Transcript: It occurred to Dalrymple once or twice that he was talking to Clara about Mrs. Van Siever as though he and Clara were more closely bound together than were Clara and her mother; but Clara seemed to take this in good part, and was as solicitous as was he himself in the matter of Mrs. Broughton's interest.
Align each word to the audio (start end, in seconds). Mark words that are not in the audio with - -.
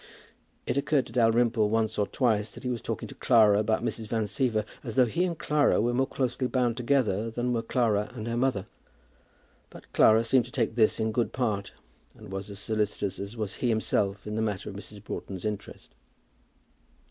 It 0.65 0.77
occurred 0.77 1.05
to 1.05 1.13
Dalrymple 1.13 1.69
once 1.69 1.99
or 1.99 2.07
twice 2.07 2.55
that 2.55 2.63
he 2.63 2.71
was 2.71 2.81
talking 2.81 3.07
to 3.07 3.13
Clara 3.13 3.59
about 3.59 3.83
Mrs. 3.85 4.07
Van 4.07 4.23
Siever 4.23 4.65
as 4.83 4.95
though 4.95 5.05
he 5.05 5.23
and 5.25 5.37
Clara 5.37 5.79
were 5.79 5.93
more 5.93 6.07
closely 6.07 6.47
bound 6.47 6.75
together 6.75 7.29
than 7.29 7.53
were 7.53 7.61
Clara 7.61 8.09
and 8.15 8.27
her 8.27 8.35
mother; 8.35 8.65
but 9.69 9.93
Clara 9.93 10.23
seemed 10.23 10.45
to 10.45 10.51
take 10.51 10.73
this 10.73 10.99
in 10.99 11.11
good 11.11 11.31
part, 11.33 11.73
and 12.15 12.31
was 12.31 12.49
as 12.49 12.57
solicitous 12.57 13.19
as 13.19 13.37
was 13.37 13.53
he 13.57 13.69
himself 13.69 14.25
in 14.25 14.35
the 14.35 14.41
matter 14.41 14.71
of 14.71 14.75
Mrs. 14.75 15.03
Broughton's 15.03 15.45
interest. 15.45 15.93